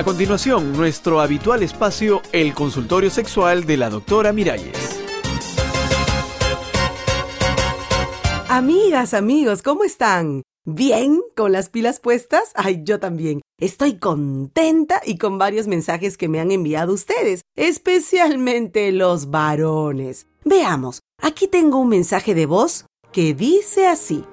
[0.00, 4.98] A continuación, nuestro habitual espacio, el consultorio sexual de la doctora Miralles.
[8.48, 10.42] Amigas, amigos, ¿cómo están?
[10.64, 11.20] ¿Bien?
[11.36, 12.52] ¿Con las pilas puestas?
[12.54, 13.42] Ay, yo también.
[13.58, 20.28] Estoy contenta y con varios mensajes que me han enviado ustedes, especialmente los varones.
[20.46, 24.24] Veamos, aquí tengo un mensaje de voz que dice así.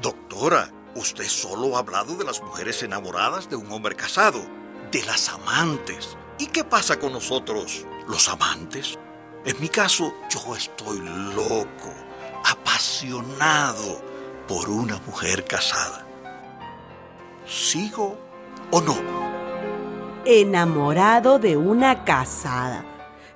[0.00, 4.59] Doctora, usted solo ha hablado de las mujeres enamoradas de un hombre casado
[4.92, 6.16] de las amantes.
[6.38, 8.98] ¿Y qué pasa con nosotros, los amantes?
[9.44, 11.92] En mi caso, yo estoy loco,
[12.44, 14.02] apasionado
[14.46, 16.06] por una mujer casada.
[17.46, 18.18] ¿Sigo
[18.70, 18.96] o no?
[20.24, 22.84] Enamorado de una casada.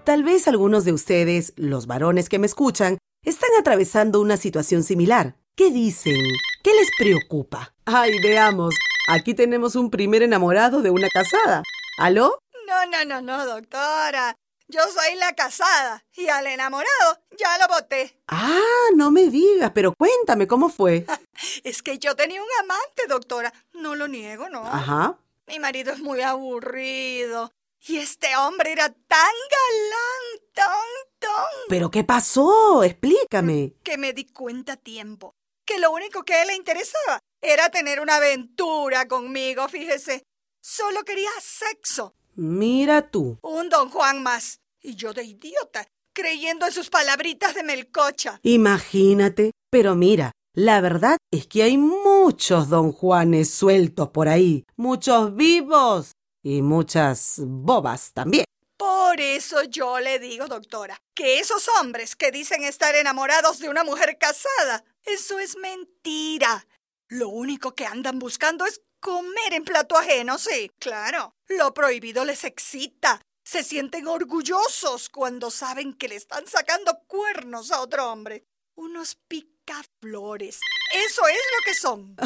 [0.04, 5.36] Tal vez algunos de ustedes, los varones que me escuchan, están atravesando una situación similar.
[5.56, 6.20] ¿Qué dicen?
[6.62, 7.74] ¿Qué les preocupa?
[7.86, 8.74] Ay, veamos.
[9.06, 11.62] Aquí tenemos un primer enamorado de una casada.
[11.98, 12.38] ¿Aló?
[12.66, 14.34] No, no, no, no, doctora.
[14.66, 18.18] Yo soy la casada y al enamorado ya lo voté.
[18.28, 21.04] Ah, no me digas, pero cuéntame cómo fue.
[21.64, 23.52] es que yo tenía un amante, doctora.
[23.74, 24.60] No lo niego, ¿no?
[24.66, 25.18] Ajá.
[25.46, 27.52] Mi marido es muy aburrido.
[27.86, 30.70] Y este hombre era tan galán, tan,
[31.18, 31.44] tan.
[31.68, 32.82] ¿Pero qué pasó?
[32.82, 33.74] Explícame.
[33.82, 35.34] Que me di cuenta a tiempo.
[35.66, 40.24] Que lo único que a él le interesaba era tener una aventura conmigo, fíjese.
[40.62, 42.14] Solo quería sexo.
[42.34, 43.38] Mira tú.
[43.42, 44.60] Un don Juan más.
[44.80, 48.40] Y yo de idiota, creyendo en sus palabritas de melcocha.
[48.42, 49.50] Imagínate.
[49.70, 54.64] Pero mira, la verdad es que hay muchos don Juanes sueltos por ahí.
[54.76, 56.12] Muchos vivos.
[56.42, 58.44] Y muchas bobas también.
[58.76, 63.84] Por eso yo le digo, doctora, que esos hombres que dicen estar enamorados de una
[63.84, 66.66] mujer casada, eso es mentira.
[67.14, 71.36] Lo único que andan buscando es comer en plato ajeno, sí, claro.
[71.46, 73.20] Lo prohibido les excita.
[73.44, 78.48] Se sienten orgullosos cuando saben que le están sacando cuernos a otro hombre.
[78.74, 80.58] Unos picaflores.
[80.92, 82.16] Eso es lo que son.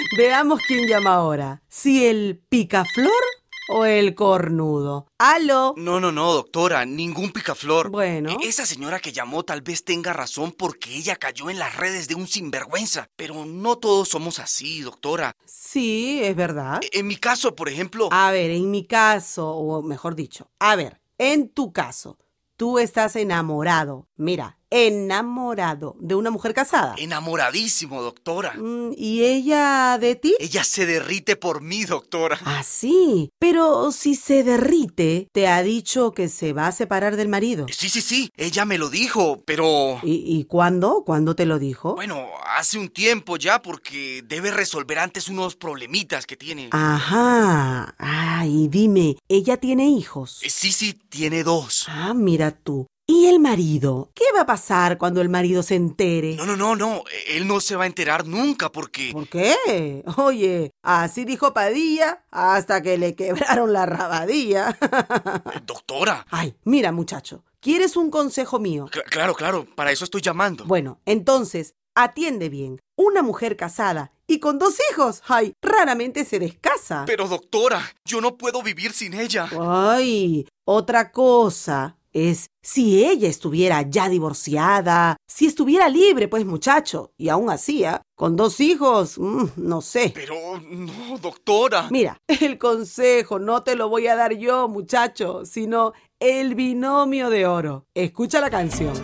[0.18, 1.62] veamos quién llama ahora.
[1.68, 3.22] Si el picaflor
[3.68, 5.06] o el cornudo.
[5.18, 5.74] ¡Aló!
[5.76, 7.90] No, no, no, doctora, ningún picaflor.
[7.90, 8.30] Bueno.
[8.30, 12.08] E-, esa señora que llamó tal vez tenga razón porque ella cayó en las redes
[12.08, 13.08] de un sinvergüenza.
[13.16, 15.36] Pero no todos somos así, doctora.
[15.46, 16.80] Sí, es verdad.
[16.82, 18.08] E-, en mi caso, por ejemplo.
[18.10, 22.18] A ver, en mi caso, o mejor dicho, a ver, en tu caso,
[22.56, 24.08] tú estás enamorado.
[24.16, 26.94] Mira, enamorado de una mujer casada.
[26.98, 28.54] Enamoradísimo, doctora.
[28.54, 30.36] Mm, ¿Y ella de ti?
[30.38, 32.38] Ella se derrite por mí, doctora.
[32.44, 33.30] Ah, sí.
[33.38, 37.66] Pero si se derrite, te ha dicho que se va a separar del marido.
[37.70, 38.30] Sí, sí, sí.
[38.36, 40.00] Ella me lo dijo, pero...
[40.02, 41.02] ¿Y, y cuándo?
[41.04, 41.94] ¿Cuándo te lo dijo?
[41.94, 42.26] Bueno,
[42.56, 46.68] hace un tiempo ya porque debe resolver antes unos problemitas que tiene.
[46.72, 47.94] Ajá.
[47.98, 50.40] Ay, dime, ¿ella tiene hijos?
[50.42, 51.86] Eh, sí, sí, tiene dos.
[51.88, 52.86] Ah, mira tú.
[53.10, 54.10] ¿Y el marido?
[54.14, 56.36] ¿Qué va a pasar cuando el marido se entere?
[56.36, 57.04] No, no, no, no.
[57.26, 59.12] Él no se va a enterar nunca porque...
[59.12, 60.04] ¿Por qué?
[60.18, 64.76] Oye, así dijo Padilla hasta que le quebraron la rabadilla.
[65.64, 66.26] Doctora.
[66.28, 68.90] Ay, mira muchacho, ¿quieres un consejo mío?
[68.92, 70.66] C claro, claro, para eso estoy llamando.
[70.66, 72.78] Bueno, entonces, atiende bien.
[72.94, 77.04] Una mujer casada y con dos hijos, ay, raramente se descasa.
[77.06, 79.48] Pero doctora, yo no puedo vivir sin ella.
[79.58, 87.28] Ay, otra cosa es si ella estuviera ya divorciada, si estuviera libre, pues muchacho, y
[87.28, 90.12] aún hacía, con dos hijos, mm, no sé.
[90.14, 91.88] Pero no, doctora.
[91.90, 97.46] Mira, el consejo no te lo voy a dar yo, muchacho, sino el binomio de
[97.46, 97.86] oro.
[97.94, 98.94] Escucha la canción.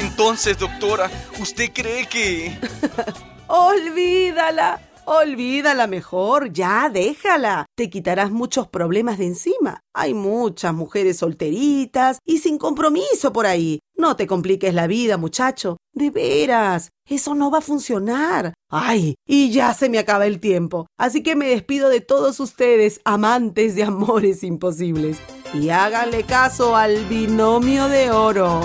[0.00, 1.10] Entonces, doctora,
[1.40, 2.58] ¿usted cree que...
[3.46, 4.80] Olvídala.
[5.06, 7.66] Olvídala mejor, ya déjala.
[7.76, 9.80] Te quitarás muchos problemas de encima.
[9.94, 13.80] Hay muchas mujeres solteritas y sin compromiso por ahí.
[13.96, 15.76] No te compliques la vida, muchacho.
[15.92, 18.54] De veras, eso no va a funcionar.
[18.70, 20.86] Ay, y ya se me acaba el tiempo.
[20.98, 25.18] Así que me despido de todos ustedes, amantes de amores imposibles.
[25.52, 28.62] Y háganle caso al binomio de oro.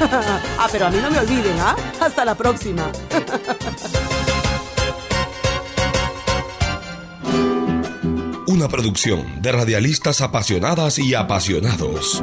[0.58, 1.76] ah, pero a mí no me olviden, ¿ah?
[2.00, 2.90] Hasta la próxima.
[8.46, 12.22] Una producción de radialistas apasionadas y apasionados.